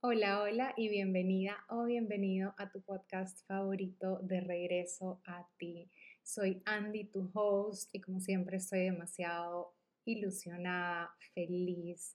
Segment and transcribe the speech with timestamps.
[0.00, 5.90] Hola, hola y bienvenida o bienvenido a tu podcast favorito de regreso a ti.
[6.22, 9.74] Soy Andy, tu host, y como siempre estoy demasiado
[10.04, 12.14] ilusionada, feliz,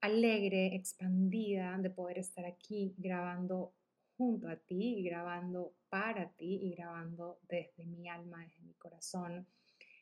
[0.00, 3.72] alegre, expandida de poder estar aquí grabando
[4.16, 9.46] junto a ti grabando para ti y grabando desde mi alma, desde mi corazón.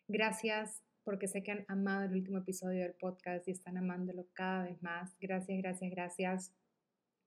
[0.08, 4.64] Gracias porque sé que han amado el último episodio del podcast y están amándolo cada
[4.64, 5.14] vez más.
[5.20, 6.59] Gracias, gracias, gracias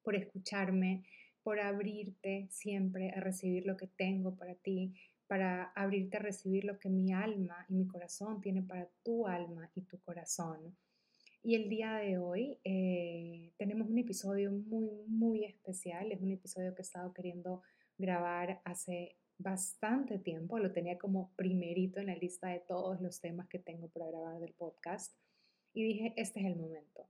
[0.03, 1.03] por escucharme,
[1.43, 4.93] por abrirte siempre a recibir lo que tengo para ti,
[5.27, 9.69] para abrirte a recibir lo que mi alma y mi corazón tiene para tu alma
[9.75, 10.75] y tu corazón.
[11.41, 16.11] Y el día de hoy eh, tenemos un episodio muy, muy especial.
[16.11, 17.61] Es un episodio que he estado queriendo
[17.97, 20.57] grabar hace bastante tiempo.
[20.57, 24.39] Lo tenía como primerito en la lista de todos los temas que tengo para grabar
[24.39, 25.13] del podcast.
[25.73, 27.07] Y dije, este es el momento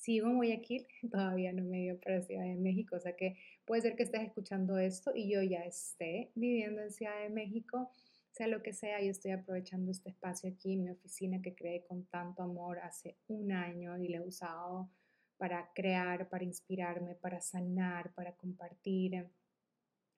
[0.00, 3.36] sigo en Guayaquil, todavía no me dio para Ciudad de México, o sea que
[3.66, 7.90] puede ser que estés escuchando esto y yo ya esté viviendo en Ciudad de México,
[8.32, 12.06] sea lo que sea, yo estoy aprovechando este espacio aquí, mi oficina que creé con
[12.06, 14.90] tanto amor hace un año y la he usado
[15.36, 19.26] para crear, para inspirarme, para sanar, para compartir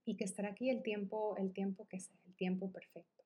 [0.04, 3.24] y que estar aquí el tiempo, el tiempo que sea, el tiempo perfecto.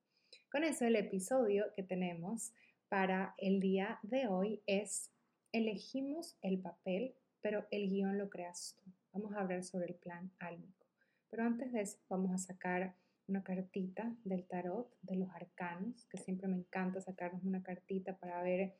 [0.50, 2.52] Con eso el episodio que tenemos
[2.88, 5.10] para el día de hoy es
[5.56, 8.90] Elegimos el papel, pero el guion lo creas tú.
[9.14, 10.84] Vamos a hablar sobre el plan álmico.
[11.30, 12.94] Pero antes de eso, vamos a sacar
[13.26, 18.42] una cartita del tarot, de los arcanos, que siempre me encanta sacarnos una cartita para
[18.42, 18.74] ver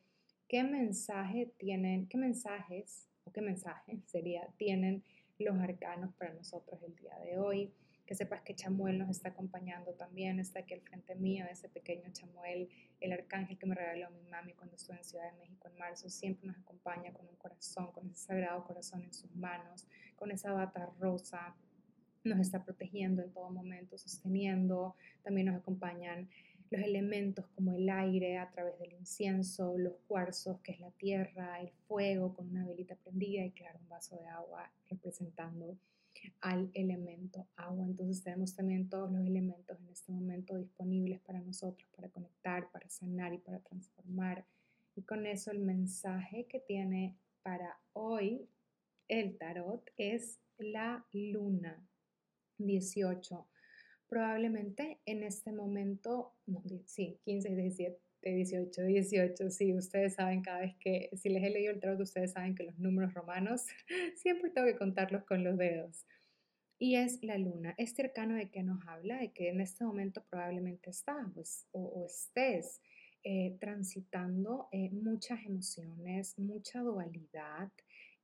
[0.47, 5.03] qué mensaje tienen, qué mensajes o qué mensaje sería, tienen
[5.39, 7.73] los arcanos para nosotros el día de hoy
[8.07, 12.09] que sepas que Chamuel nos está acompañando también, está aquí al frente mío, ese pequeño
[12.13, 12.69] Chamuel,
[13.01, 16.09] el arcángel que me regaló mi mami cuando estuve en Ciudad de México en marzo,
[16.09, 19.85] siempre nos acompaña con un corazón, con ese sagrado corazón en sus manos,
[20.15, 21.53] con esa bata rosa,
[22.23, 26.29] nos está protegiendo en todo momento, sosteniendo, también nos acompañan
[26.69, 31.59] los elementos como el aire a través del incienso, los cuarzos, que es la tierra,
[31.59, 35.77] el fuego con una velita prendida y claro, un vaso de agua representando
[36.41, 37.85] al elemento agua.
[37.85, 42.89] Entonces tenemos también todos los elementos en este momento disponibles para nosotros, para conectar, para
[42.89, 44.45] sanar y para transformar.
[44.95, 48.49] Y con eso el mensaje que tiene para hoy
[49.07, 51.87] el tarot es la luna
[52.57, 53.47] 18.
[54.07, 58.01] Probablemente en este momento, no, sí, 15, 17,
[58.35, 62.31] 18, 18, sí, ustedes saben cada vez que, si les he leído el tarot, ustedes
[62.33, 63.65] saben que los números romanos
[64.15, 66.05] siempre tengo que contarlos con los dedos.
[66.79, 70.23] Y es la luna, este arcano de que nos habla, de que en este momento
[70.29, 72.81] probablemente estás pues, o, estés
[73.23, 77.71] eh, transitando eh, muchas emociones, mucha dualidad,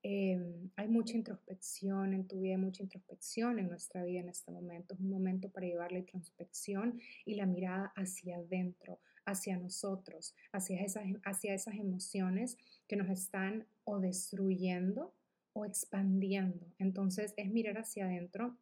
[0.05, 4.95] Em, hay mucha introspección en tu vida, mucha introspección en nuestra vida en este momento.
[4.95, 10.81] Es un momento para llevar la introspección y la mirada hacia adentro, hacia nosotros, hacia
[10.81, 12.57] esas, hacia esas emociones
[12.87, 15.13] que nos están o destruyendo
[15.53, 16.65] o expandiendo.
[16.79, 18.57] Entonces es mirar hacia adentro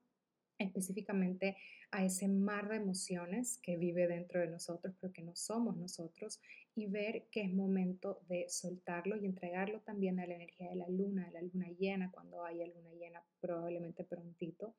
[0.57, 1.57] específicamente
[1.91, 6.39] a ese mar de emociones que vive dentro de nosotros, pero que no somos nosotros,
[6.73, 10.87] y ver que es momento de soltarlo y entregarlo también a la energía de la
[10.87, 14.73] luna, de la luna llena, cuando haya luna llena, probablemente prontito.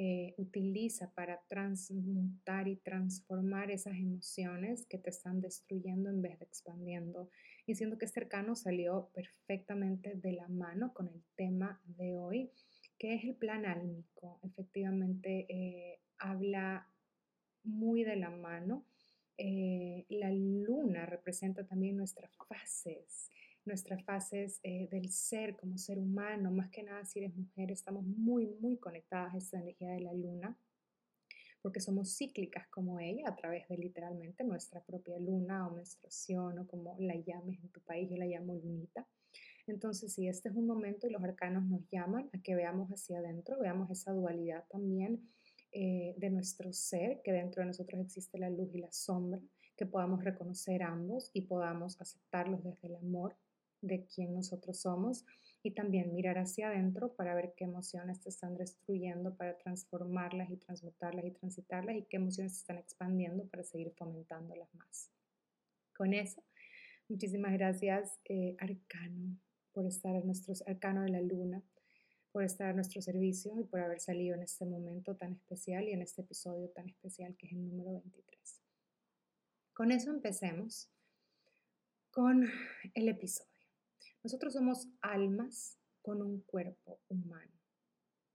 [0.00, 6.44] Eh, utiliza para transmutar y transformar esas emociones que te están destruyendo en vez de
[6.44, 7.30] expandiendo.
[7.66, 12.52] Y siento que este arcano salió perfectamente de la mano con el tema de hoy
[12.98, 14.40] ¿Qué es el plan álmico?
[14.42, 16.88] Efectivamente, eh, habla
[17.62, 18.84] muy de la mano.
[19.36, 23.30] Eh, la luna representa también nuestras fases,
[23.68, 26.50] nuestras fases eh, del ser como ser humano.
[26.50, 30.12] Más que nada, si eres mujer, estamos muy, muy conectadas a esa energía de la
[30.12, 30.58] luna
[31.62, 36.66] porque somos cíclicas como ella a través de literalmente nuestra propia luna o menstruación o
[36.66, 39.06] como la llames en tu país, yo la llamo lunita.
[39.66, 43.18] Entonces, si este es un momento y los arcanos nos llaman a que veamos hacia
[43.18, 45.28] adentro, veamos esa dualidad también
[45.72, 49.40] eh, de nuestro ser, que dentro de nosotros existe la luz y la sombra,
[49.76, 53.36] que podamos reconocer ambos y podamos aceptarlos desde el amor
[53.80, 55.24] de quien nosotros somos
[55.62, 60.56] y también mirar hacia adentro para ver qué emociones te están destruyendo para transformarlas y
[60.56, 65.10] transmutarlas y transitarlas y qué emociones se están expandiendo para seguir fomentándolas más.
[65.96, 66.42] Con eso,
[67.08, 69.36] muchísimas gracias, eh, Arcano,
[69.72, 71.62] por estar en nuestro arcano de la luna,
[72.30, 75.92] por estar a nuestro servicio y por haber salido en este momento tan especial y
[75.92, 78.62] en este episodio tan especial que es el número 23.
[79.72, 80.88] Con eso empecemos
[82.10, 82.48] con
[82.94, 83.47] el episodio.
[84.28, 87.50] Nosotros somos almas con un cuerpo humano.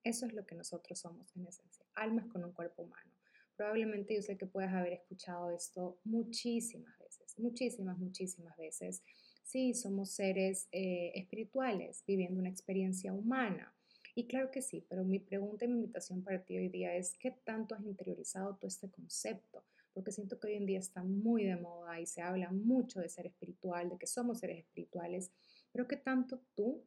[0.04, 3.12] Eso es lo que nosotros somos en esencia, almas con un cuerpo humano.
[3.56, 9.04] Probablemente yo sé que puedas haber escuchado esto muchísimas veces, muchísimas, muchísimas veces.
[9.44, 13.72] Sí, somos seres eh, espirituales viviendo una experiencia humana.
[14.16, 17.16] Y claro que sí, pero mi pregunta y mi invitación para ti hoy día es,
[17.19, 19.63] ¿qué tanto has interiorizado tú este concepto?
[19.94, 23.10] Porque siento que hoy en día está muy de moda y se habla mucho de
[23.10, 25.31] ser espiritual, de que somos seres espirituales,
[25.74, 26.86] pero ¿qué tanto tú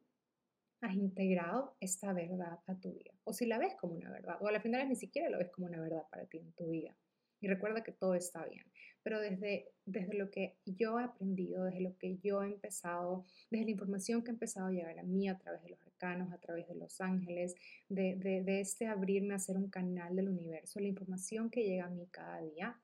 [0.81, 3.13] has integrado esta verdad a tu vida.
[3.23, 5.49] O si la ves como una verdad, o a la final ni siquiera lo ves
[5.49, 6.95] como una verdad para ti en tu vida.
[7.39, 8.65] Y recuerda que todo está bien.
[9.03, 13.65] Pero desde, desde lo que yo he aprendido, desde lo que yo he empezado, desde
[13.65, 16.39] la información que ha empezado a llegar a mí a través de los arcanos, a
[16.39, 17.55] través de los ángeles,
[17.89, 21.85] de, de, de este abrirme a ser un canal del universo, la información que llega
[21.85, 22.79] a mí cada día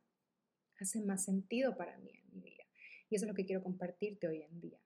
[0.80, 2.64] hace más sentido para mí en mi vida.
[3.10, 4.83] Y eso es lo que quiero compartirte hoy en día.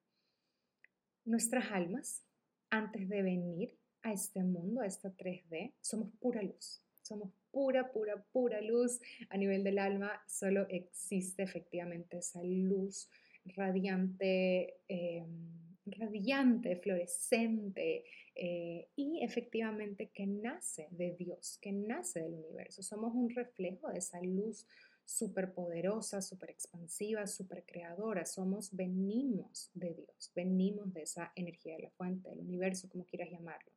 [1.27, 2.23] Nuestras almas
[2.69, 6.81] antes de venir a este mundo, a esta 3D, somos pura luz.
[7.01, 9.01] Somos pura, pura, pura luz.
[9.29, 13.09] A nivel del alma solo existe efectivamente esa luz
[13.43, 22.81] radiante, em, radiante, fluorescente eh, y efectivamente que nace de Dios, que nace del universo.
[22.81, 24.65] Somos un reflejo de esa luz
[25.07, 28.25] súper poderosa, súper expansiva, súper creadora.
[28.25, 33.31] Somos, venimos de Dios, venimos de esa energía de la fuente, del universo, como quieras
[33.31, 33.71] llamarlo.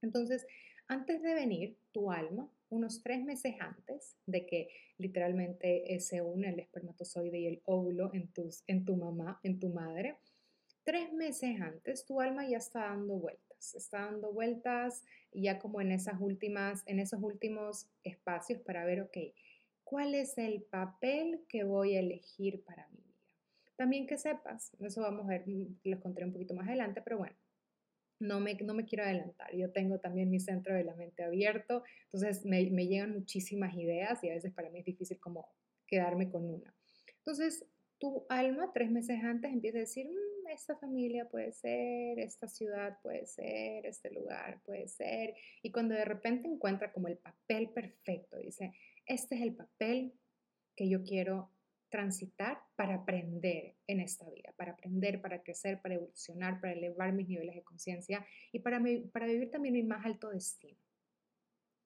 [0.00, 0.46] Entonces,
[0.88, 6.58] antes de venir, tu alma, unos tres meses antes de que literalmente se une el
[6.58, 10.16] espermatozoide y el óvulo en, tus, en tu mamá, en tu madre,
[10.84, 15.92] tres meses antes tu alma ya está dando vueltas, está dando vueltas ya como en
[15.92, 19.18] esas últimas, en esos últimos espacios para ver, ok,
[19.86, 23.22] cuál es el papel que voy a elegir para mi vida.
[23.76, 27.18] También que sepas, eso vamos a ver, mm, los contaré un poquito más adelante, pero
[27.18, 27.36] bueno,
[28.18, 29.54] no me, no me quiero adelantar.
[29.54, 34.22] Yo tengo también mi centro de la mente abierto, entonces me, me llegan muchísimas ideas
[34.24, 35.48] y a veces para mí es difícil como
[35.86, 36.74] quedarme con una.
[37.18, 37.64] Entonces,
[37.98, 42.98] tu alma tres meses antes empieza a decir, mm, esta familia puede ser, esta ciudad
[43.02, 45.34] puede ser, este lugar puede ser.
[45.62, 48.72] Y cuando de repente encuentra como el papel perfecto, dice,
[49.06, 50.12] este es el papel
[50.76, 51.50] que yo quiero
[51.88, 57.28] transitar para aprender en esta vida, para aprender, para crecer, para evolucionar, para elevar mis
[57.28, 58.82] niveles de conciencia y para,
[59.12, 60.78] para vivir también mi más alto destino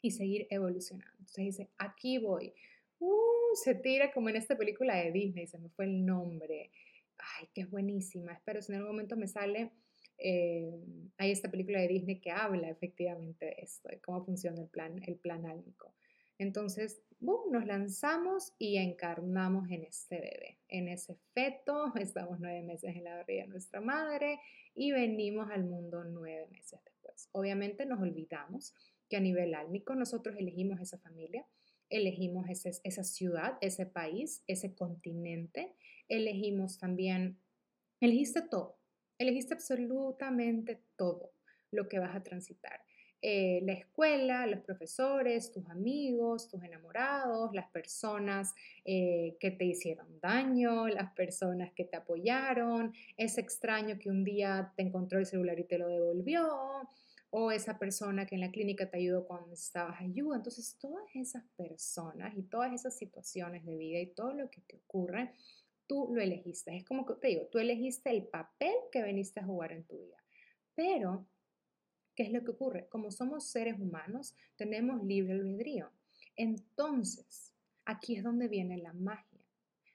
[0.03, 1.15] y seguir evolucionando.
[1.19, 2.55] Entonces dice, aquí voy.
[2.99, 6.71] Uh, se tira como en esta película de Disney, se me fue el nombre.
[7.19, 8.33] Ay, que es buenísima.
[8.33, 9.73] Espero si en algún momento me sale.
[10.17, 10.71] Eh,
[11.19, 15.03] hay esta película de Disney que habla efectivamente de esto, de cómo funciona el plan,
[15.07, 15.95] el plan álmico.
[16.41, 21.93] Entonces, nos lanzamos y encarnamos en este bebé, en ese feto.
[22.01, 24.41] Estamos nueve meses en la barriga de nuestra madre
[24.75, 27.29] y venimos al mundo nueve meses después.
[27.33, 28.75] Obviamente nos olvidamos
[29.11, 31.47] que a nivel álmico nosotros elegimos esa familia,
[31.91, 35.77] elegimos esa ciudad, ese país, ese continente,
[36.09, 37.39] elegimos también,
[38.01, 38.79] elegiste todo,
[39.19, 41.35] elegiste absolutamente todo
[41.71, 42.81] lo que vas a transitar.
[43.23, 50.19] Eh, la escuela, los profesores, tus amigos, tus enamorados, las personas eh, que te hicieron
[50.21, 55.59] daño, las personas que te apoyaron, ese extraño que un día te encontró el celular
[55.59, 56.49] y te lo devolvió,
[57.29, 60.37] o esa persona que en la clínica te ayudó cuando necesitabas ayuda.
[60.37, 64.77] Entonces, todas esas personas y todas esas situaciones de vida y todo lo que te
[64.77, 65.33] ocurre,
[65.87, 66.77] tú lo elegiste.
[66.77, 69.99] Es como que te digo, tú elegiste el papel que veniste a jugar en tu
[69.99, 70.17] vida.
[70.75, 71.27] Pero
[72.21, 72.87] ¿Qué es lo que ocurre?
[72.91, 75.91] Como somos seres humanos, tenemos libre albedrío.
[76.37, 77.55] Entonces,
[77.87, 79.41] aquí es donde viene la magia.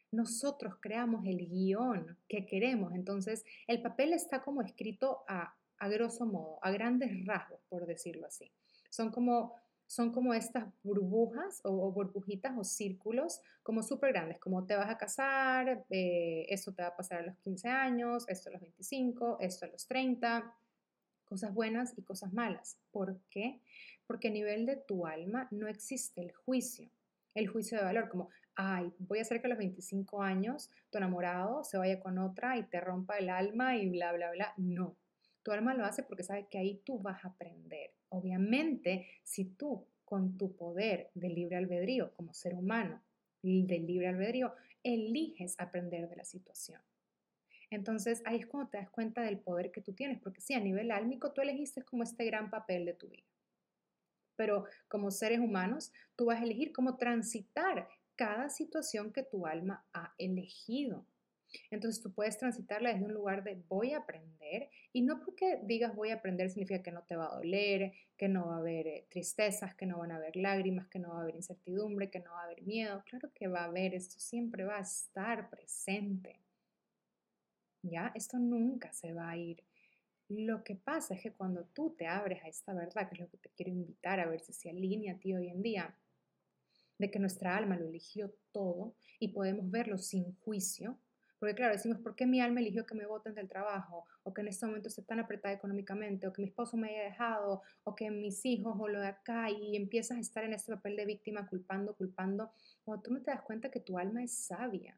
[0.10, 2.96] Nosotros creamos el guion que queremos.
[2.96, 8.26] Entonces, el papel está como escrito a, a grosso modo, a grandes rasgos, por decirlo
[8.26, 8.52] así.
[8.90, 9.54] Son como
[9.88, 14.98] son como estas burbujas o, burbujitas o círculos como súper grandes, como te vas a
[14.98, 19.38] casar, eh, esto te va a pasar a los 15 años, esto a los 25,
[19.42, 20.52] esto a los 30,
[21.26, 22.78] cosas buenas y cosas malas.
[22.92, 23.60] ¿Por qué?
[24.08, 26.90] Porque a nivel de tu alma no existe el juicio,
[27.34, 30.98] el juicio de valor, como, ay, voy a hacer que a los 25 años tu
[30.98, 34.54] enamorado se vaya con otra y te rompa el alma y bla, bla, bla.
[34.58, 34.96] No,
[35.44, 37.92] tu alma lo hace porque sabe que ahí tú vas a aprender.
[38.10, 43.02] Obviamente, si tú con tu poder de libre albedrío como ser humano,
[43.42, 44.54] del libre albedrío,
[44.84, 46.82] eliges aprender de la situación.
[47.70, 50.60] Entonces ahí es cuando te das cuenta del poder que tú tienes, porque sí, a
[50.60, 53.28] nivel álmico tú elegiste como este gran papel de tu vida.
[54.36, 59.86] Pero como seres humanos, tú vas a elegir cómo transitar cada situación que tu alma
[59.94, 61.06] ha elegido.
[61.72, 65.96] Entonces tú puedes transitarla desde un lugar de voy a aprender y no porque digas
[65.96, 68.88] voy a aprender significa que no te va a doler, que no va a haber
[68.88, 72.20] eh, tristezas, que no van a haber lágrimas, que no va a haber incertidumbre, que
[72.20, 73.04] no va a haber miedo.
[73.06, 76.40] Claro que va a haber, esto siempre va a estar presente.
[77.86, 78.12] ¿Ya?
[78.16, 79.64] Esto nunca se va a ir.
[80.28, 83.30] Lo que pasa es que cuando tú te abres a esta verdad, que es lo
[83.30, 85.96] que te quiero invitar a ver si se alinea a ti hoy en día,
[86.98, 90.98] de que nuestra alma lo eligió todo y podemos verlo sin juicio,
[91.38, 94.06] porque claro, decimos, ¿por qué mi alma eligió que me voten del trabajo?
[94.24, 97.04] O que en este momento esté tan apretada económicamente, o que mi esposo me haya
[97.04, 100.74] dejado, o que mis hijos, o lo de acá, y empiezas a estar en este
[100.74, 102.52] papel de víctima, culpando, culpando,
[102.84, 104.98] cuando tú no te das cuenta que tu alma es sabia.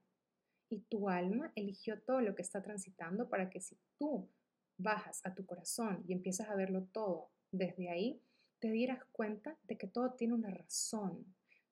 [0.69, 4.29] Y tu alma eligió todo lo que está transitando para que si tú
[4.77, 8.21] bajas a tu corazón y empiezas a verlo todo desde ahí,
[8.59, 11.25] te dieras cuenta de que todo tiene una razón,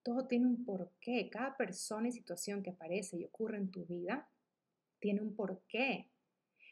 [0.04, 1.30] todo tiene un porqué.
[1.30, 4.30] Cada persona y situación que aparece y ocurre en tu vida
[5.00, 6.10] tiene un porqué.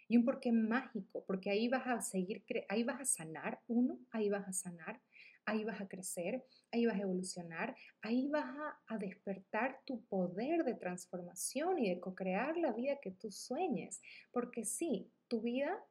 [0.08, 4.30] Y un porqué mágico, porque ahí vas a seguir, ahí vas a sanar, uno, ahí
[4.30, 5.02] vas a sanar,
[5.46, 8.46] ahí vas a crecer, ahí vas a evolucionar, ahí vas
[8.88, 14.02] a, despertar tu poder de transformación y de co-crear la vida que tú sueñes.
[14.32, 15.84] Porque sí, tu vida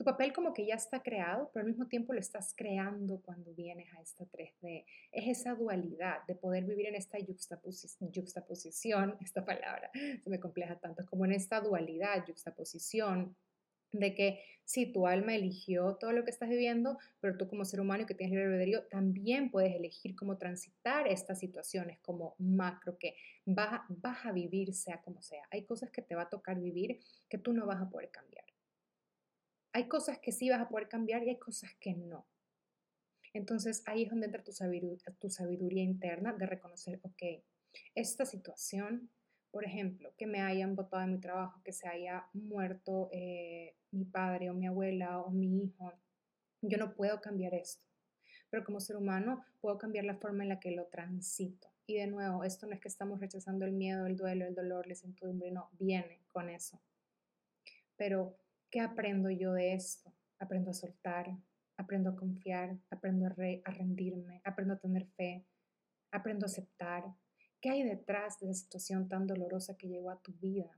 [0.00, 3.52] tu papel como que ya está creado, pero al mismo tiempo lo estás creando cuando
[3.52, 4.86] vienes a esta 3D.
[5.12, 11.04] Es esa dualidad de poder vivir en esta juxtaposición, esta palabra se me compleja tanto,
[11.04, 13.36] como en esta dualidad, juxtaposición,
[13.92, 17.80] de que si tu alma eligió todo lo que estás viviendo, pero tú como ser
[17.80, 23.16] humano que tienes libre albedrío, también puedes elegir cómo transitar estas situaciones como macro, que
[23.46, 25.42] vas, vas a vivir sea como sea.
[25.50, 28.44] Hay cosas que te va a tocar vivir que tú no vas a poder cambiar.
[29.72, 32.26] Hay cosas que sí vas a poder cambiar y hay cosas que no.
[33.32, 34.52] Entonces ahí es donde entra tu
[35.30, 37.22] sabiduría, interna de reconocer, ok,
[37.94, 39.10] esta situación,
[39.50, 44.04] por ejemplo, que me hayan votado de mi trabajo, que se haya muerto eh, mi
[44.04, 45.92] padre o mi abuela o mi hijo,
[46.62, 47.84] yo no puedo cambiar esto.
[48.50, 51.68] Pero como ser humano puedo cambiar la forma en la que lo transito.
[51.86, 54.86] Y de nuevo, esto no es que estamos rechazando el miedo, el duelo, el dolor,
[54.86, 56.80] la incertidumbre, no, viene con eso.
[57.96, 58.36] Pero
[58.70, 60.12] ¿Qué aprendo yo de esto?
[60.38, 61.36] Aprendo a soltar,
[61.76, 65.44] aprendo a confiar, aprendo a, a rendirme, aprendo a tener fe,
[66.12, 67.04] aprendo a aceptar.
[67.60, 70.70] ¿Qué hay detrás de esa situación tan dolorosa que llegó a tu vida?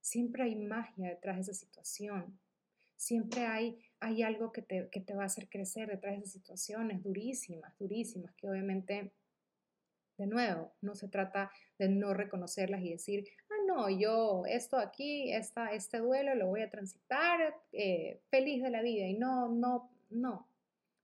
[0.00, 2.38] Siempre hay magia detrás de esa situación.
[2.96, 6.32] Siempre hay, hay algo que te, que te va a hacer crecer detrás de esas
[6.32, 9.12] situaciones durísimas, durísimas, que obviamente
[10.18, 15.32] de nuevo, no se trata de no reconocerlas y decir, ah, no, yo esto aquí,
[15.32, 19.90] esta, este duelo lo voy a transitar eh, feliz de la vida y no, no,
[20.10, 20.48] no,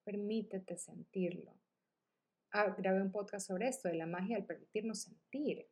[0.04, 1.57] permítete sentirlo.
[2.50, 5.68] Ah, grabé un podcast sobre esto, de la magia del permitirnos sentir.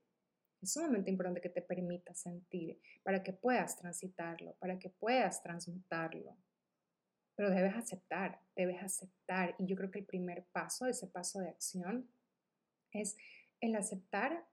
[0.61, 6.37] Es sumamente importante que te permitas sentir para que puedas transitarlo, para que puedas transmutarlo.
[7.35, 9.55] Pero debes aceptar, debes aceptar.
[9.59, 12.11] Y yo creo que el primer paso, ese paso de acción,
[12.93, 13.17] es
[13.61, 14.47] el aceptar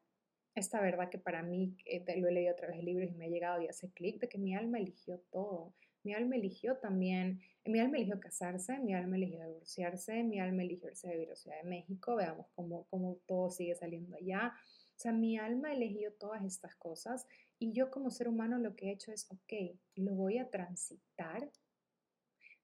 [0.56, 3.26] esta verdad que para mí, eh, lo he leído a través de libros y me
[3.26, 5.74] ha llegado y hace clic, de que mi alma eligió todo.
[6.04, 10.90] Mi alma eligió también, mi alma eligió casarse, mi alma eligió divorciarse, mi alma eligió
[10.90, 14.54] irse a vivir a Ciudad de México, veamos cómo, cómo todo sigue saliendo allá.
[14.96, 17.26] O sea, mi alma eligió todas estas cosas
[17.58, 21.50] y yo como ser humano lo que he hecho es, ok, lo voy a transitar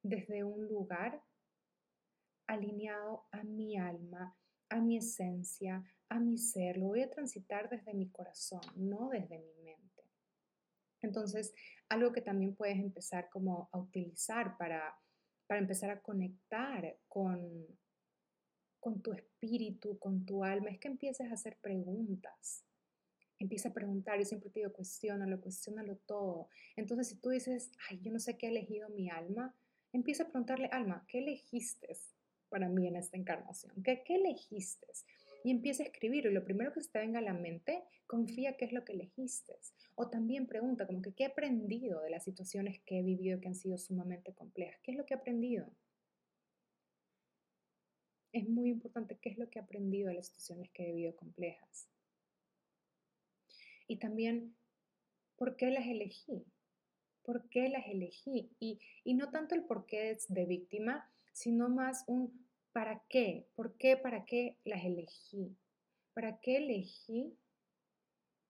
[0.03, 1.23] desde un lugar
[2.47, 4.35] alineado a mi alma,
[4.69, 9.39] a mi esencia, a mi ser, lo voy a transitar desde mi corazón, no desde
[9.39, 10.03] mi mente.
[11.01, 11.53] Entonces,
[11.89, 14.95] algo que también puedes empezar como a utilizar para,
[15.47, 17.67] para empezar a conectar con,
[18.79, 22.65] con tu espíritu, con tu alma, es que empieces a hacer preguntas.
[23.39, 26.49] Empieza a preguntar, yo siempre te digo, cuestiónalo, cuestiónalo todo.
[26.75, 29.55] Entonces, si tú dices, ay, yo no sé qué ha elegido mi alma,
[29.93, 31.97] empieza a preguntarle, alma, ¿qué elegiste?
[32.49, 33.71] para mí en esta encarnación?
[33.83, 34.87] ¿Qué, qué elegiste?
[35.43, 38.57] Y empieza a escribir y lo primero que se te venga a la mente, confía
[38.57, 39.57] qué es lo que elegiste.
[39.95, 43.47] O también pregunta como que qué he aprendido de las situaciones que he vivido que
[43.47, 44.79] han sido sumamente complejas.
[44.83, 45.71] ¿Qué es lo que he aprendido?
[48.31, 51.15] Es muy importante qué es lo que he aprendido de las situaciones que he vivido
[51.15, 51.89] complejas.
[53.87, 54.55] Y también,
[55.35, 56.45] ¿por qué las elegí?
[57.23, 58.51] ¿Por qué las elegí?
[58.59, 63.47] Y, y no tanto el por qué es de víctima, sino más un ¿para qué?
[63.55, 63.97] ¿Por qué?
[63.97, 65.57] ¿Para qué las elegí?
[66.13, 67.37] ¿Para qué elegí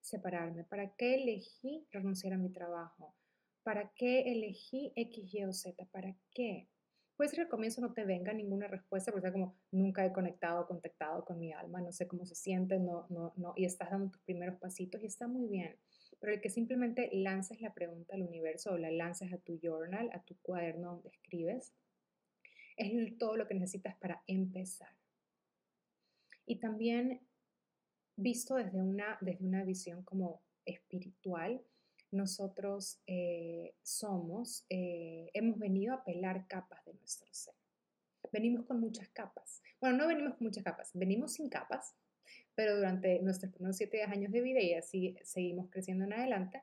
[0.00, 0.64] separarme?
[0.64, 3.14] ¿Para qué elegí renunciar a mi trabajo?
[3.62, 5.84] ¿Para qué elegí X, Y o Z?
[5.86, 6.68] ¿Para qué?
[7.16, 10.12] Puede ser que al comienzo no te venga ninguna respuesta, porque sea como nunca he
[10.12, 13.90] conectado, contactado con mi alma, no sé cómo se siente, no, no, no, y estás
[13.90, 15.76] dando tus primeros pasitos y está muy bien.
[16.18, 20.08] pero el que simplemente lances la pregunta al universo o la lances a tu journal,
[20.14, 21.74] a tu cuaderno donde escribes,
[22.80, 24.94] es todo lo que necesitas para empezar.
[26.46, 27.20] Y también
[28.16, 31.62] visto desde una, desde una visión como espiritual,
[32.10, 37.54] nosotros eh, somos, eh, hemos venido a pelar capas de nuestro ser.
[38.32, 39.62] Venimos con muchas capas.
[39.80, 41.94] Bueno, no venimos con muchas capas, venimos sin capas,
[42.54, 46.62] pero durante nuestros primeros siete años de vida y así seguimos creciendo en adelante,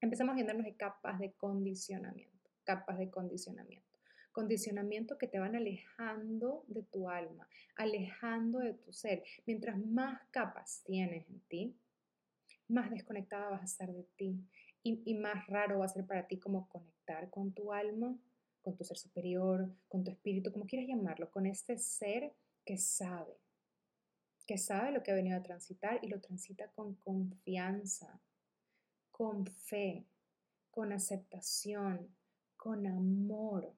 [0.00, 3.91] empezamos a llenarnos de capas de condicionamiento, capas de condicionamiento.
[4.32, 9.22] Condicionamiento que te van alejando de tu alma, alejando de tu ser.
[9.46, 11.76] Mientras más capas tienes en ti,
[12.68, 14.40] más desconectada vas a estar de ti
[14.82, 18.18] y, y más raro va a ser para ti como conectar con tu alma,
[18.62, 22.32] con tu ser superior, con tu espíritu, como quieras llamarlo, con este ser
[22.64, 23.36] que sabe,
[24.46, 28.20] que sabe lo que ha venido a transitar y lo transita con confianza,
[29.10, 30.06] con fe,
[30.70, 32.14] con aceptación,
[32.56, 33.74] con amor.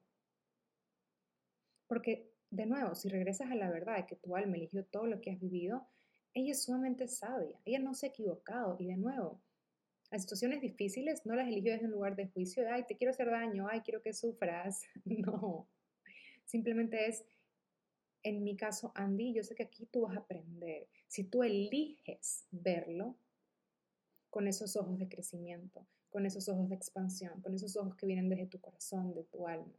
[1.87, 5.21] Porque, de nuevo, si regresas a la verdad de que tu alma eligió todo lo
[5.21, 5.87] que has vivido,
[6.33, 8.75] ella es sumamente sabia, ella no se ha equivocado.
[8.79, 9.41] Y de nuevo,
[10.11, 13.11] las situaciones difíciles no las eligió desde un lugar de juicio, de, ay, te quiero
[13.11, 14.83] hacer daño, ay, quiero que sufras.
[15.05, 15.67] No,
[16.45, 17.25] simplemente es,
[18.23, 20.87] en mi caso, Andy, yo sé que aquí tú vas a aprender.
[21.07, 23.17] Si tú eliges verlo
[24.29, 28.29] con esos ojos de crecimiento, con esos ojos de expansión, con esos ojos que vienen
[28.29, 29.73] desde tu corazón, de tu alma.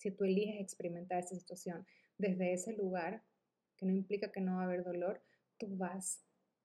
[0.00, 3.22] Si tú eliges experimentar esta situación desde ese lugar,
[3.76, 5.22] que no implica que no va a haber dolor,
[5.58, 6.24] tú vas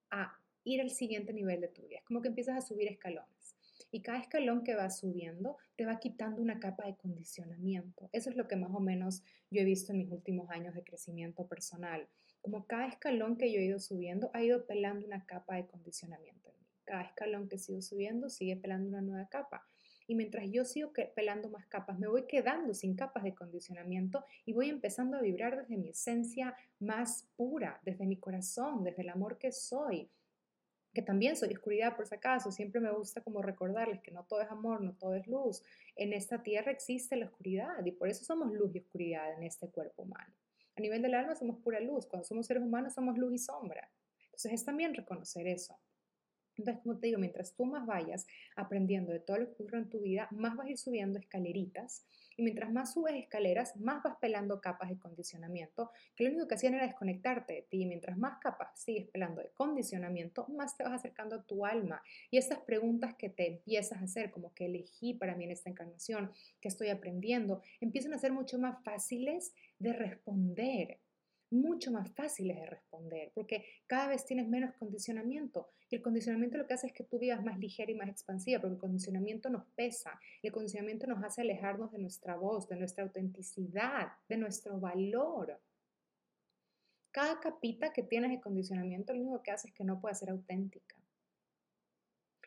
[0.09, 1.97] a ir al siguiente nivel de tu vida.
[1.97, 3.57] Es como que empiezas a subir escalones.
[3.91, 8.09] Y cada escalón que vas subiendo te va quitando una capa de condicionamiento.
[8.13, 10.85] Eso es lo que más o menos yo he visto en mis últimos años de
[10.85, 12.07] crecimiento personal.
[12.39, 16.51] Como cada escalón que yo he ido subiendo ha ido pelando una capa de condicionamiento
[16.51, 16.67] en mí.
[16.85, 19.67] Cada escalón que sigo subiendo sigue pelando una nueva capa.
[20.07, 24.53] Y mientras yo sigo pelando más capas, me voy quedando sin capas de condicionamiento y
[24.53, 29.37] voy empezando a vibrar desde mi esencia más pura, desde mi corazón, desde el amor
[29.37, 30.09] que soy,
[30.93, 34.41] que también soy oscuridad por si acaso, siempre me gusta como recordarles que no todo
[34.41, 35.61] es amor, no todo es luz.
[35.95, 39.69] En esta tierra existe la oscuridad y por eso somos luz y oscuridad en este
[39.69, 40.33] cuerpo humano.
[40.77, 43.89] A nivel del alma somos pura luz, cuando somos seres humanos somos luz y sombra.
[44.25, 45.77] Entonces es también reconocer eso.
[46.57, 49.89] Entonces, como te digo, mientras tú más vayas aprendiendo de todo lo que ocurre en
[49.89, 52.05] tu vida, más vas a ir subiendo escaleritas.
[52.37, 56.55] Y mientras más subes escaleras, más vas pelando capas de condicionamiento, que lo único que
[56.55, 57.83] hacían era desconectarte de ti.
[57.83, 62.01] Y mientras más capas sigues pelando de condicionamiento, más te vas acercando a tu alma.
[62.31, 65.69] Y estas preguntas que te empiezas a hacer, como que elegí para mí en esta
[65.69, 70.99] encarnación, que estoy aprendiendo, empiezan a ser mucho más fáciles de responder
[71.51, 76.65] mucho más fáciles de responder, porque cada vez tienes menos condicionamiento y el condicionamiento lo
[76.65, 79.49] que hace es que tu vida es más ligera y más expansiva, porque el condicionamiento
[79.49, 84.79] nos pesa, el condicionamiento nos hace alejarnos de nuestra voz, de nuestra autenticidad, de nuestro
[84.79, 85.59] valor.
[87.11, 90.31] Cada capita que tienes de condicionamiento lo único que hace es que no pueda ser
[90.31, 90.95] auténtica.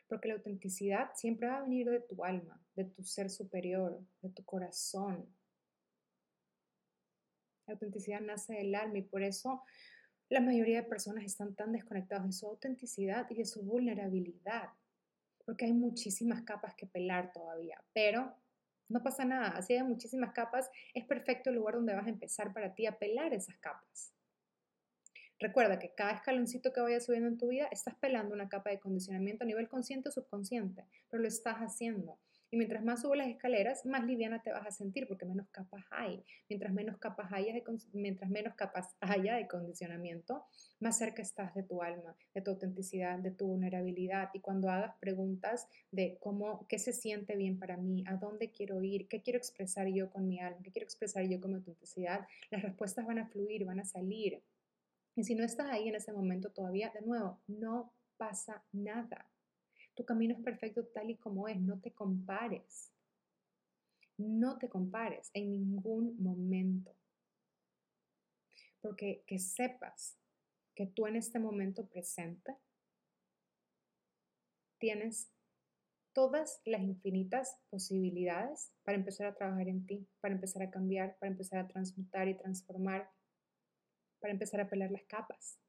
[0.07, 4.29] Porque la autenticidad siempre va a venir de tu alma, de tu ser superior, de
[4.29, 5.27] tu corazón,
[7.69, 9.63] la autenticidad nace del alma y por eso
[10.29, 14.69] la mayoría de personas están tan desconectadas de su autenticidad y de su vulnerabilidad,
[15.45, 18.35] porque hay muchísimas capas que pelar todavía, pero
[18.89, 22.53] no pasa nada, así hay muchísimas capas, es perfecto el lugar donde vas a empezar
[22.53, 24.11] para ti a pelar esas capas.
[25.39, 28.79] Recuerda que cada escaloncito que vayas subiendo en tu vida, estás pelando una capa de
[28.79, 32.19] condicionamiento a nivel consciente o subconsciente, pero lo estás haciendo.
[32.51, 35.85] Y mientras más subes las escaleras, más liviana te vas a sentir porque menos capas
[35.91, 36.23] hay.
[36.49, 40.45] Mientras menos capas haya de, mientras menos capas haya de condicionamiento,
[40.79, 44.29] más cerca estás de tu alma, de tu autenticidad, de tu vulnerabilidad.
[44.33, 48.81] Y cuando hagas preguntas de cómo, qué se siente bien para mí, a dónde quiero
[48.81, 52.27] ir, qué quiero expresar yo con mi alma, qué quiero expresar yo con mi autenticidad,
[52.49, 54.41] las respuestas van a fluir, van a salir.
[55.15, 59.29] Y si no estás ahí en ese momento todavía, de nuevo, no pasa nada.
[59.99, 62.89] Tu camino es perfecto tal y como es, no te compares.
[64.15, 66.95] No te compares en ningún momento.
[68.79, 70.17] Porque que sepas
[70.73, 72.55] que tú en este momento presente
[74.77, 75.33] tienes
[76.13, 81.33] todas las infinitas posibilidades para empezar a trabajar en ti, para empezar a cambiar, para
[81.33, 83.11] empezar a transmutar y transformar,
[84.21, 85.59] para empezar a pelar las capas,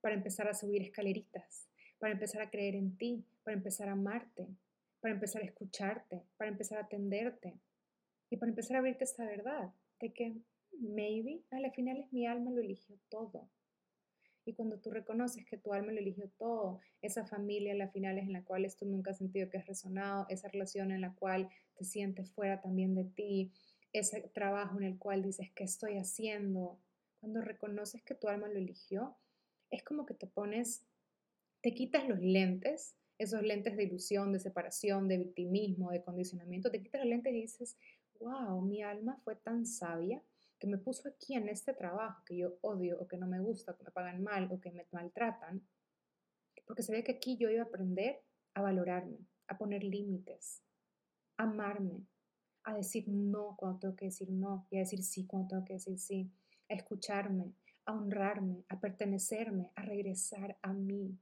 [0.00, 1.68] para empezar a subir escaleritas,
[2.00, 4.48] para empezar a creer en ti, para empezar a amarte,
[5.00, 7.58] para empezar a escucharte, para empezar a atenderte
[8.30, 10.36] y para empezar a abrirte esta verdad de que
[10.78, 13.50] maybe a la final es mi alma lo eligió todo.
[14.44, 18.24] Y cuando tú reconoces que tu alma lo eligió todo, esa familia, la final es
[18.24, 21.48] en la cual tú nunca has sentido que has resonado, esa relación en la cual
[21.76, 23.52] te sientes fuera también de ti,
[23.92, 26.80] ese trabajo en el cual dices, ¿qué estoy haciendo?
[27.20, 29.16] Cuando reconoces que tu alma lo eligió,
[29.70, 30.84] es como que te pones,
[31.60, 36.82] te quitas los lentes, esos lentes de ilusión, de separación, de victimismo, de condicionamiento, te
[36.82, 37.76] quitas los lentes y dices,
[38.20, 40.22] wow, mi alma fue tan sabia
[40.58, 43.76] que me puso aquí en este trabajo que yo odio o que no me gusta,
[43.76, 45.60] que me pagan mal o que me maltratan,
[46.66, 48.22] porque sabía que aquí yo iba a aprender
[48.54, 50.62] a valorarme, a poner límites,
[51.36, 52.06] a amarme,
[52.64, 55.74] a decir no cuando tengo que decir no y a decir sí cuando tengo que
[55.74, 56.30] decir sí,
[56.68, 57.52] a escucharme,
[57.84, 61.18] a honrarme, a pertenecerme, a regresar a mí.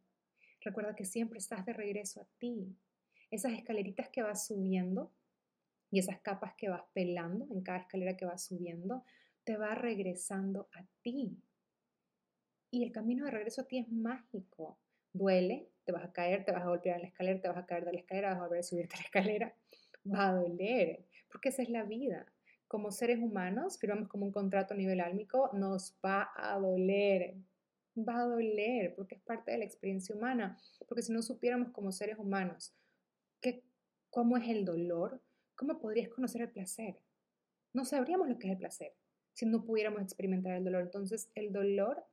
[0.61, 2.77] Recuerda que siempre estás de regreso a ti.
[3.31, 5.13] Esas escaleritas que vas subiendo
[5.91, 9.05] y esas capas que vas pelando en cada escalera que vas subiendo
[9.45, 11.43] te va regresando a ti.
[12.71, 14.79] Y el camino de regreso a ti es mágico.
[15.13, 17.67] Duele, te vas a caer, te vas a golpear en la escalera, te vas a
[17.67, 19.55] caer de la escalera, vas a volver a subirte a la escalera.
[20.07, 22.27] Va a doler, porque esa es la vida.
[22.69, 27.35] Como seres humanos, firmamos como un contrato a nivel álmico, nos va a doler.
[28.09, 30.59] Va a doler, porque es parte de la experiencia humana.
[30.87, 32.75] Porque si no supiéramos como seres humanos
[33.41, 33.63] que,
[34.11, 35.21] cómo es el dolor,
[35.57, 36.99] ¿cómo podrías conocer el placer?
[37.73, 38.93] No sabríamos lo que es el placer
[39.35, 40.83] si no pudiéramos experimentar el dolor.
[40.83, 42.05] Entonces, el dolor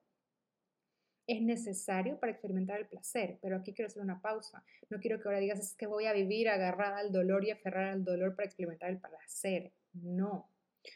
[1.28, 4.64] es necesario para experimentar el placer, pero aquí quiero hacer una pausa.
[4.90, 7.92] No quiero que ahora digas es que voy a vivir agarrada al dolor y aferrada
[7.92, 9.74] al dolor para experimentar el placer.
[9.94, 10.50] No.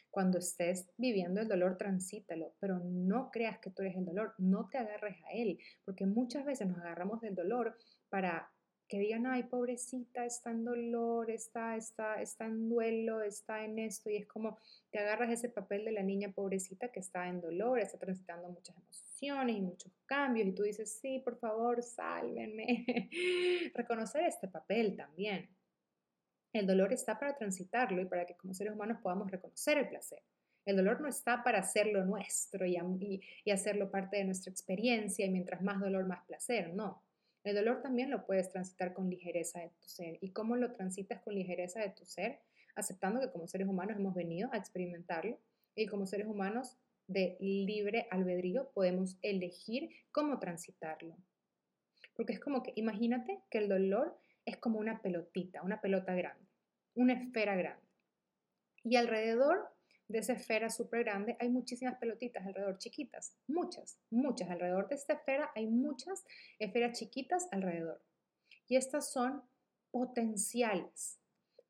[0.09, 4.67] Cuando estés viviendo el dolor, transítalo, pero no creas que tú eres el dolor, no
[4.69, 7.77] te agarres a él, porque muchas veces nos agarramos del dolor
[8.09, 8.51] para
[8.91, 14.09] que digan, ay, pobrecita, está en dolor, está, está, está en duelo, está en esto,
[14.09, 14.57] y es como
[14.89, 18.75] te agarras ese papel de la niña pobrecita que está en dolor, está transitando muchas
[18.75, 22.85] emociones y muchos cambios, y tú dices, sí, por favor, sálvenme.
[23.75, 25.47] Reconocer este papel también.
[26.53, 30.21] El dolor está para transitarlo y para que como seres humanos podamos reconocer el placer.
[30.65, 32.77] El dolor no está para hacerlo nuestro y,
[33.43, 37.01] y, hacerlo parte de nuestra experiencia y mientras más dolor, más placer, no.
[37.43, 40.19] El dolor también lo puedes transitar con ligereza de tu ser.
[40.21, 42.39] ¿Y cómo lo transitas con ligereza de tu ser?
[42.75, 45.39] Aceptando que como seres humanos hemos venido a experimentarlo
[45.73, 51.17] y como seres humanos de libre albedrío podemos elegir cómo transitarlo.
[52.15, 56.47] Porque es como que, imagínate que el dolor es como una pelotita, una pelota grande,
[56.95, 57.85] una esfera grande.
[58.83, 59.69] Y alrededor
[60.07, 64.49] de esa esfera súper grande hay muchísimas pelotitas alrededor, chiquitas, muchas, muchas.
[64.49, 66.25] Alrededor de esta esfera hay muchas
[66.59, 68.01] esferas chiquitas alrededor.
[68.67, 69.43] Y estas son
[69.91, 71.19] potenciales,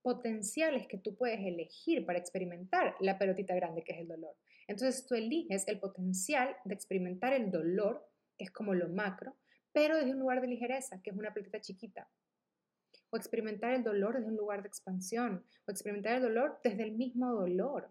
[0.02, 4.36] potenciales que tú puedes elegir para experimentar la pelotita grande que es el dolor.
[4.68, 8.08] Entonces tú eliges el potencial de experimentar el dolor,
[8.38, 9.36] es como lo macro,
[9.74, 12.10] pero desde un lugar de ligereza, que es una pelotita chiquita.
[13.12, 16.93] O experimentar el dolor desde un lugar de expansión, o experimentar el dolor desde el
[16.93, 17.89] mismo dolor.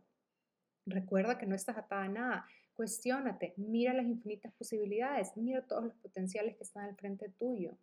[0.86, 2.46] Recuerda que no estás atada a nada.
[2.74, 7.76] Cuestiónate, mira las infinitas posibilidades, mira todos los potenciales que están al frente tuyo.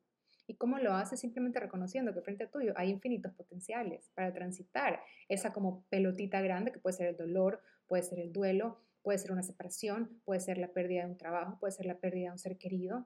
[0.47, 1.19] ¿Y cómo lo haces?
[1.19, 6.79] Simplemente reconociendo que frente tuyo hay infinitos potenciales para transitar esa como pelotita grande que
[6.79, 10.69] puede ser el dolor, puede ser el duelo, puede ser una separación, puede ser la
[10.69, 13.05] pérdida de un trabajo, puede ser la pérdida de un ser querido.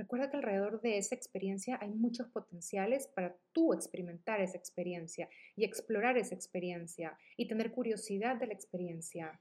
[0.00, 5.64] Recuerda que alrededor de esa experiencia hay muchos potenciales para tú experimentar esa experiencia y
[5.64, 9.38] explorar esa experiencia y tener curiosidad de la experiencia.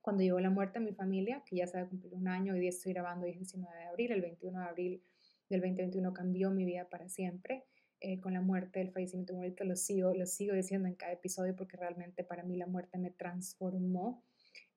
[0.00, 2.60] Cuando llegó la muerte a mi familia, que ya se ha cumplido un año, hoy
[2.60, 5.02] día estoy grabando, hoy es 19 de abril, el 21 de abril
[5.48, 7.64] del 2021 cambió mi vida para siempre.
[7.98, 11.56] Eh, con la muerte, el fallecimiento de lo sigo, lo sigo diciendo en cada episodio
[11.56, 14.22] porque realmente para mí la muerte me transformó.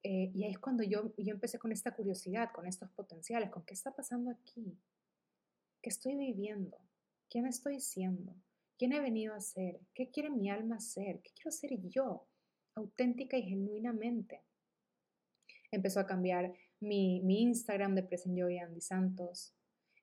[0.02, 3.64] Eh, y ahí es cuando yo, yo empecé con esta curiosidad, con estos potenciales, con
[3.64, 4.76] qué está pasando aquí,
[5.84, 6.78] ¿Qué estoy viviendo?
[7.30, 8.34] ¿Quién estoy siendo?
[8.80, 9.82] ¿Quién he venido a ser?
[9.94, 11.20] ¿Qué quiere mi alma ser?
[11.22, 12.26] ¿Qué quiero ser yo?
[12.74, 14.44] Auténtica y genuinamente.
[15.72, 19.54] Empezó a cambiar mi, Instagram de Present Joy Andy Santos.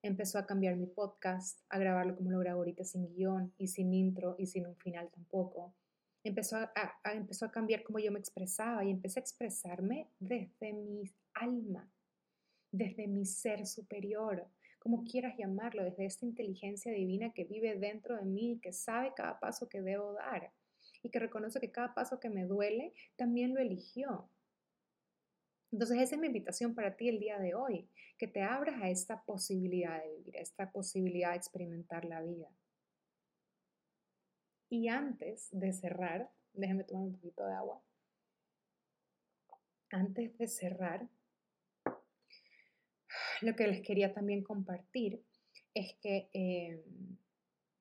[0.03, 3.95] Empezó a cambiar mi podcast, a grabarlo como lo grabo ahorita sin guion y sin
[3.95, 5.75] intro y sin un final tampoco.
[6.23, 6.73] Empezó a,
[7.05, 11.91] empezó a cambiar cómo yo me expresaba y empecé a expresarme desde mi alma,
[12.71, 14.47] desde mi ser superior,
[14.81, 19.39] como quieras llamarlo, desde esta inteligencia divina que vive dentro de mí, que sabe cada
[19.39, 20.53] paso que debo dar
[21.03, 24.29] y que reconoce que cada paso que me duele también lo eligió.
[25.71, 27.89] Entonces esa es mi invitación para ti el día de hoy,
[28.19, 32.49] que te abras a esta posibilidad de vivir, a esta posibilidad de experimentar la vida.
[34.71, 37.83] Y antes de cerrar, déjeme tomar un poquito de agua.
[39.91, 41.09] Antes de cerrar,
[43.43, 45.23] lo que les quería también compartir
[45.75, 46.81] es que em,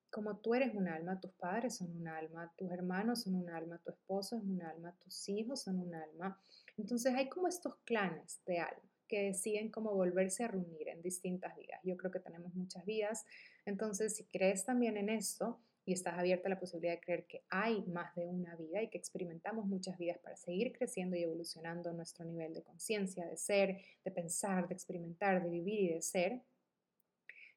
[0.09, 3.79] como tú eres un alma, tus padres son un alma, tus hermanos son un alma,
[3.83, 6.39] tu esposo es un alma, tus hijos son un alma.
[6.77, 11.55] Entonces hay como estos clanes de alma que deciden cómo volverse a reunir en distintas
[11.55, 11.79] vidas.
[11.83, 13.25] Yo creo que tenemos muchas vidas,
[13.65, 15.59] entonces si crees también en esto
[15.89, 18.89] y estás abierta a la posibilidad de creer que hay más de una vida y
[18.89, 23.82] que experimentamos muchas vidas para seguir creciendo y evolucionando nuestro nivel de conciencia, de ser,
[24.06, 26.41] de pensar, de experimentar, de vivir y de ser,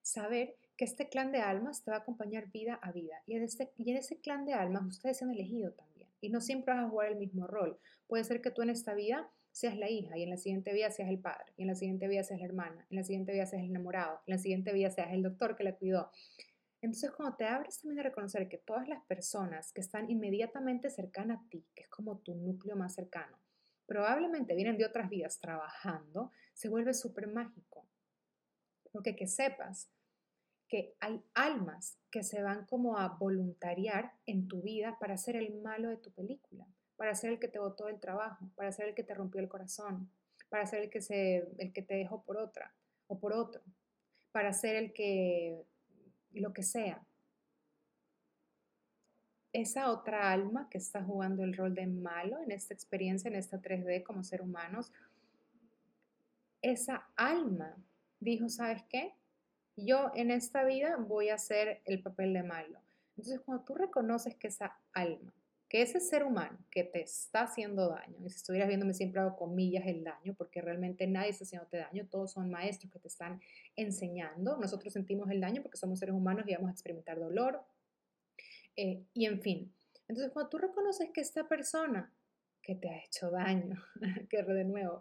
[0.01, 3.23] saber que este clan de almas te va a acompañar vida a vida.
[3.27, 6.09] Y en, este, y en ese clan de almas ustedes se han elegido también.
[6.23, 7.79] Y no siempre vas a jugar el mismo rol.
[8.07, 10.91] Puede ser que tú en esta vida seas la hija y en la siguiente vida
[10.91, 13.45] seas el padre, y en la siguiente vida seas la hermana, en la siguiente vida
[13.45, 16.11] seas el enamorado, en la siguiente vida seas el doctor que la cuidó.
[16.83, 21.41] Entonces, cuando te abres también a reconocer que todas las personas que están inmediatamente cercanas
[21.41, 23.39] a ti, que es como tu núcleo más cercano,
[23.87, 27.87] probablemente vienen de otras vidas trabajando, se vuelve súper mágico.
[28.91, 29.91] Porque que sepas
[30.69, 35.55] que hay almas que se van como a voluntariar en tu vida para ser el
[35.61, 36.67] malo de tu película,
[36.97, 39.49] para ser el que te botó del trabajo, para ser el que te rompió el
[39.49, 40.11] corazón,
[40.49, 42.75] para ser el que, se, el que te dejó por otra
[43.07, 43.63] o por otro,
[44.33, 45.63] para ser el que,
[46.41, 47.05] lo que sea.
[49.53, 53.61] Esa otra alma que está jugando el rol de malo en esta experiencia, en esta
[53.61, 54.93] 3D como ser humanos,
[56.63, 57.77] esa alma
[58.19, 59.15] dijo, ¿sabes qué?
[59.77, 62.79] yo en esta vida voy a hacer el papel de malo.
[63.17, 65.33] Entonces, cuando tú reconoces que esa alma,
[65.73, 69.37] que ese ser humano que te está haciendo daño, y si estuvieras viéndome siempre hago
[69.37, 73.41] comillas el daño, porque realmente nadie está haciéndote daño, todos son maestros que te están
[73.75, 77.63] enseñando, nosotros sentimos el daño porque somos seres humanos y vamos a experimentar dolor,
[78.77, 79.73] eh, y en fin.
[80.09, 82.13] Entonces, cuando tú reconoces que esta persona
[82.61, 83.83] que te ha hecho daño,
[84.29, 85.01] que de nuevo,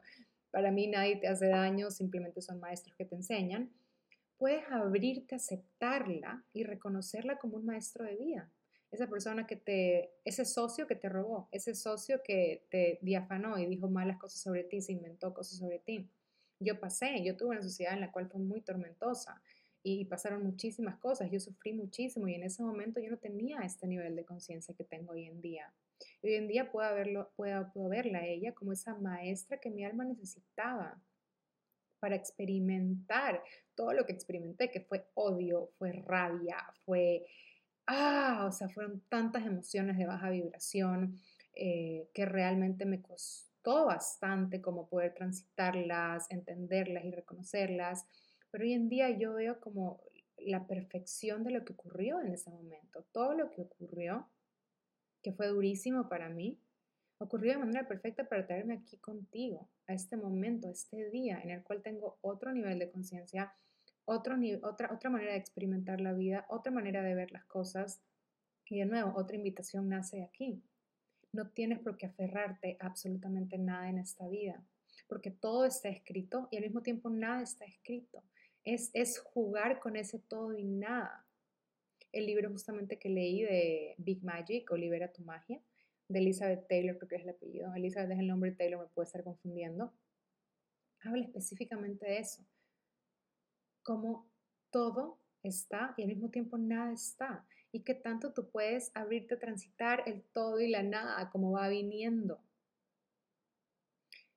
[0.51, 3.73] para mí nadie te hace daño, simplemente son maestros que te enseñan,
[4.37, 8.49] puedes abrirte aceptarla y reconocerla como un maestro de vida.
[8.91, 13.65] Esa persona que te, ese socio que te robó, ese socio que te diafanó y
[13.65, 16.09] dijo malas cosas sobre ti, se inventó cosas sobre ti.
[16.59, 19.41] Yo pasé, yo tuve una sociedad en la cual fue muy tormentosa
[19.83, 23.87] y pasaron muchísimas cosas, yo sufrí muchísimo y en ese momento yo no tenía este
[23.87, 25.73] nivel de conciencia que tengo hoy en día.
[26.21, 29.83] hoy en día puedo, verlo, puedo, puedo verla a ella como esa maestra que mi
[29.83, 31.01] alma necesitaba
[31.99, 33.43] para experimentar
[33.75, 37.25] todo lo que experimenté, que fue odio, fue rabia, fue,
[37.91, 41.19] ah, o sea, fueron tantas emociones de baja vibración
[41.53, 48.05] eh, que realmente me costó bastante como poder transitarlas, entenderlas y reconocerlas.
[48.49, 50.01] Pero hoy en día yo veo como
[50.37, 54.27] la perfección de lo que ocurrió en ese momento, todo lo que ocurrió,
[55.21, 56.57] que fue durísimo para mí,
[57.19, 61.51] ocurrió de manera perfecta para traerme aquí contigo, a este momento, a este día en
[61.51, 63.53] el cual tengo otro nivel de conciencia,
[64.05, 64.37] otra,
[64.91, 68.01] otra manera de experimentar la vida, otra manera de ver las cosas.
[68.67, 70.63] Y de nuevo, otra invitación nace aquí.
[71.33, 74.63] No tienes por qué aferrarte absolutamente nada en esta vida,
[75.07, 78.23] porque todo está escrito y al mismo tiempo nada está escrito.
[78.63, 81.25] Es, es jugar con ese todo y nada.
[82.11, 85.61] El libro justamente que leí de Big Magic o Libera tu magia,
[86.09, 87.73] de Elizabeth Taylor, creo que es el apellido.
[87.73, 89.93] Elizabeth es el nombre de Taylor, me puede estar confundiendo.
[91.01, 92.45] Habla específicamente de eso.
[93.83, 94.27] Como
[94.69, 97.45] todo está y al mismo tiempo nada está.
[97.71, 101.69] Y que tanto tú puedes abrirte a transitar el todo y la nada como va
[101.69, 102.39] viniendo.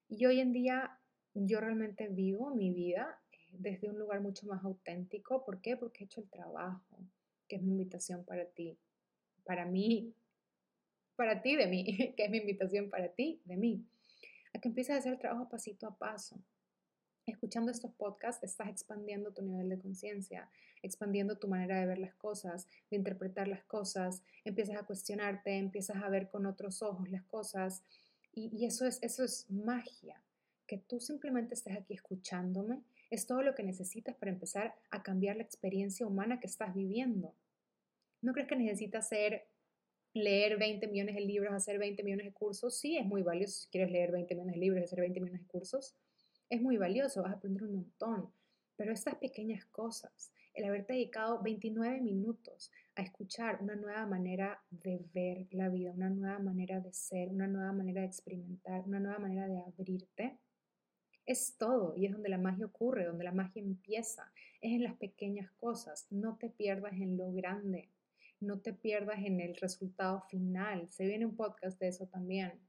[0.09, 0.99] Y hoy en día
[1.35, 5.45] yo realmente vivo mi vida eh, desde un lugar mucho más auténtico.
[5.45, 5.77] ¿Por qué?
[5.77, 6.99] Porque he hecho el trabajo,
[7.49, 8.79] que es mi invitación para ti,
[9.45, 10.15] para mí,
[11.17, 11.85] para ti de mí,
[12.17, 13.85] que es mi invitación para ti de mí,
[14.53, 16.41] a que empieces a hacer el trabajo pasito a paso.
[17.27, 20.51] Escuchando estos podcasts estás expandiendo tu nivel de conciencia,
[20.83, 26.03] expandiendo tu manera de ver las cosas, de interpretar las cosas, empiezas a cuestionarte, empiezas
[26.03, 27.83] a ver con otros ojos las cosas
[28.33, 30.23] y, eso, es, eso es magia.
[30.67, 35.37] Que tú simplemente estés aquí escuchándome es todo lo que necesitas para empezar a cambiar
[35.37, 37.35] la experiencia humana que estás viviendo.
[38.21, 39.47] No crees que necesitas ser
[40.15, 43.63] leer 20 millones de libros, hacer 20 millones de cursos, sí es muy valioso.
[43.63, 45.95] Si quieres leer 20 millones de libros hacer 20 millones de cursos,
[46.49, 48.31] es muy valioso, vas a aprender un montón.
[48.77, 55.05] Pero estas pequeñas cosas, el haberte dedicado 29 minutos a escuchar una nueva manera de
[55.13, 59.19] ver la vida, una nueva manera de ser, una nueva manera de experimentar, una nueva
[59.19, 60.39] manera de abrirte,
[61.27, 64.31] es todo y es donde la magia ocurre, donde la magia empieza,
[64.61, 66.07] es en las pequeñas cosas.
[66.11, 67.89] No te pierdas en lo grande,
[68.41, 70.89] no te pierdas en el resultado final.
[70.91, 72.61] Se viene un podcast de eso también.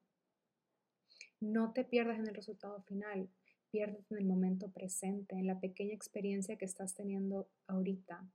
[1.41, 3.29] No te pierdas en el resultado final.
[3.75, 8.25] Piérdete en el momento presente, en la pequeña experiencia que estás teniendo ahorita,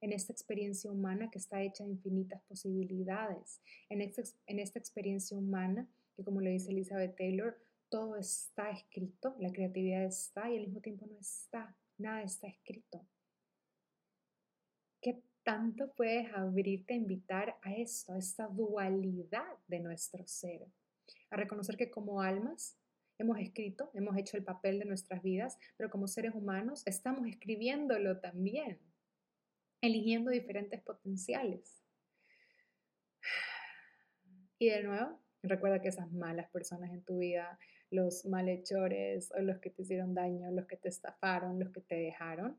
[0.00, 5.36] en esta experiencia humana que está hecha de infinitas posibilidades, en esta, en esta experiencia
[5.36, 7.56] humana que como le dice Elizabeth Taylor,
[7.88, 13.06] todo está escrito, la creatividad está y al mismo tiempo no está, nada está escrito.
[15.00, 20.66] ¿Qué tanto puedes abrirte a invitar a esto, a esta dualidad de nuestro ser?
[21.30, 22.76] A reconocer que como almas
[23.18, 28.20] hemos escrito, hemos hecho el papel de nuestras vidas, pero como seres humanos estamos escribiéndolo
[28.20, 28.78] también,
[29.80, 31.82] eligiendo diferentes potenciales.
[34.58, 37.58] Y de nuevo, recuerda que esas malas personas en tu vida,
[37.90, 41.94] los malhechores o los que te hicieron daño, los que te estafaron, los que te
[41.94, 42.58] dejaron,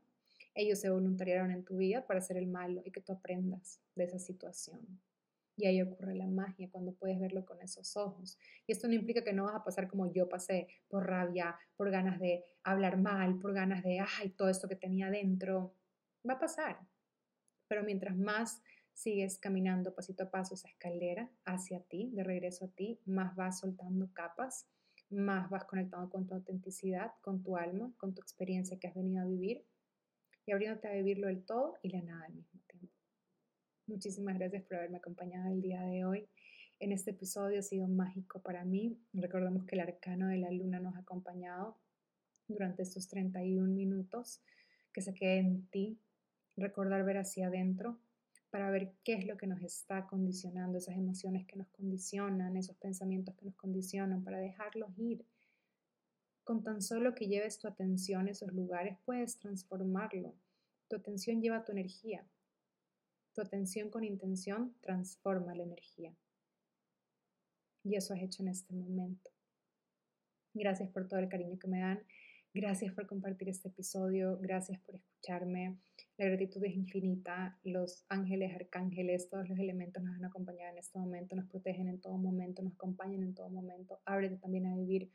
[0.54, 4.04] ellos se voluntariaron en tu vida para hacer el malo y que tú aprendas de
[4.04, 5.00] esa situación.
[5.56, 8.38] Y ahí ocurre la magia cuando puedes verlo con esos ojos.
[8.66, 11.90] Y esto no implica que no vas a pasar como yo pasé, por rabia, por
[11.90, 15.74] ganas de hablar mal, por ganas de, ay, todo esto que tenía dentro.
[16.28, 16.78] Va a pasar.
[17.68, 22.68] Pero mientras más sigues caminando pasito a paso esa escalera hacia ti, de regreso a
[22.68, 24.66] ti, más vas soltando capas,
[25.10, 29.22] más vas conectando con tu autenticidad, con tu alma, con tu experiencia que has venido
[29.22, 29.64] a vivir
[30.46, 32.79] y abriéndote a vivirlo del todo y la nada al mismo tiempo.
[33.90, 36.28] Muchísimas gracias por haberme acompañado el día de hoy.
[36.78, 38.96] En este episodio ha sido mágico para mí.
[39.12, 41.76] Recordemos que el arcano de la luna nos ha acompañado
[42.46, 44.44] durante estos 31 minutos.
[44.92, 45.98] Que se quede en ti,
[46.56, 47.98] recordar ver hacia adentro
[48.50, 52.76] para ver qué es lo que nos está condicionando, esas emociones que nos condicionan, esos
[52.76, 55.26] pensamientos que nos condicionan, para dejarlos ir.
[56.44, 60.36] Con tan solo que lleves tu atención a esos lugares, puedes transformarlo.
[60.86, 62.24] Tu atención lleva tu energía.
[63.32, 66.14] Tu atención con intención transforma la energía.
[67.84, 69.30] Y eso has hecho en este momento.
[70.52, 72.02] Gracias por todo el cariño que me dan.
[72.52, 74.36] Gracias por compartir este episodio.
[74.40, 75.78] Gracias por escucharme.
[76.18, 77.56] La gratitud es infinita.
[77.62, 82.00] Los ángeles, arcángeles, todos los elementos nos han acompañado en este momento, nos protegen en
[82.00, 84.00] todo momento, nos acompañan en todo momento.
[84.04, 85.08] Ábrete también a vivir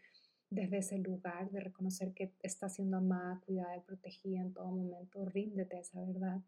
[0.50, 5.26] desde ese lugar de reconocer que estás siendo amada, cuidada y protegida en todo momento.
[5.26, 6.42] Ríndete a esa verdad.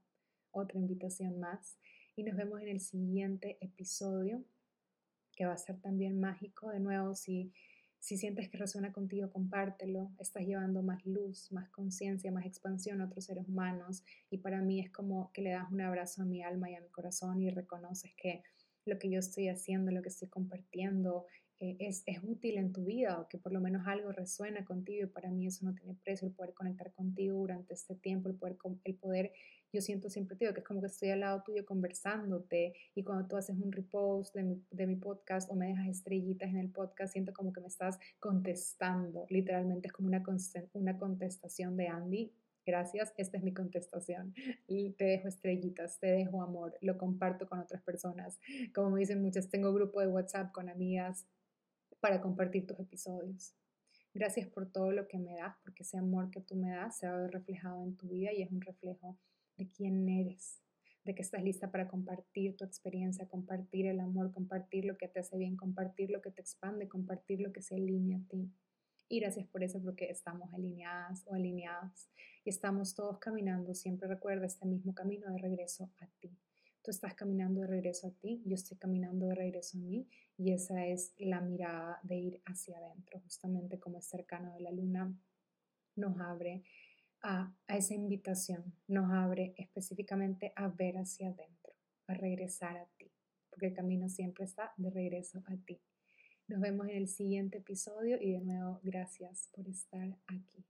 [0.52, 1.78] Otra invitación más.
[2.16, 4.44] Y nos vemos en el siguiente episodio,
[5.36, 6.70] que va a ser también mágico.
[6.70, 7.52] De nuevo, si
[8.00, 10.12] si sientes que resuena contigo, compártelo.
[10.20, 14.04] Estás llevando más luz, más conciencia, más expansión a otros seres humanos.
[14.30, 16.82] Y para mí es como que le das un abrazo a mi alma y a
[16.82, 18.44] mi corazón y reconoces que
[18.86, 21.26] lo que yo estoy haciendo, lo que estoy compartiendo,
[21.60, 25.08] eh, es, es, útil en tu vida o que por lo menos algo resuena contigo
[25.08, 28.36] y para mí eso no tiene precio, el poder conectar contigo durante este tiempo, el
[28.36, 29.34] poder, el poder
[29.72, 33.28] yo siento siempre, tío, que es como que estoy al lado tuyo conversándote y cuando
[33.28, 36.72] tú haces un repost de mi, de mi podcast o me dejas estrellitas en el
[36.72, 40.24] podcast, siento como que me estás contestando, literalmente es como una,
[40.74, 42.34] una contestación de Andy.
[42.66, 44.34] Gracias, esta es mi contestación.
[44.68, 48.42] Te dejo estrellitas, te dejo amor, lo comparto con otras personas.
[48.76, 51.26] Como me dicen muchas, tengo grupo de WhatsApp con amigas
[52.02, 53.54] para compartir tus episodios.
[54.14, 57.08] Gracias por todo lo que me das, porque ese amor que tú me das se
[57.08, 59.18] va a ver reflejado en tu vida y es un reflejo
[59.58, 60.62] de quién eres,
[61.04, 65.20] de que estás lista para compartir tu experiencia, compartir el amor, compartir lo que te
[65.20, 68.52] hace bien, compartir lo que te expande, compartir lo que se alinea a ti.
[69.10, 72.10] Y gracias por eso, porque estamos alineadas o alineados
[72.44, 73.74] y estamos todos caminando.
[73.74, 76.38] Siempre recuerda este mismo camino de regreso a ti.
[76.82, 80.52] Tú estás caminando de regreso a ti, yo estoy caminando de regreso a mí y
[80.52, 85.14] esa es la mirada de ir hacia adentro, justamente como es cercano de la luna,
[85.98, 86.64] nos abre
[87.22, 91.74] a, esa invitación, nos abre específicamente a ver hacia adentro,
[92.08, 93.12] a regresar a ti,
[93.50, 95.82] porque el camino siempre está de regreso a ti.
[96.48, 100.66] Nos vemos en el siguiente episodio y de nuevo gracias por estar aquí.